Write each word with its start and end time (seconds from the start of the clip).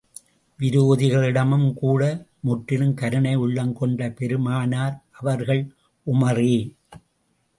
விரோதிகளிடமும் 0.59 1.73
கூட 1.73 2.01
முற்றிலும் 2.39 2.93
கருணை 2.93 3.35
உள்ளம் 3.35 3.73
கொண்ட 3.73 4.09
பெருமானார் 4.11 4.95
அவர்கள் 5.11 5.61
உமறே! 6.07 6.55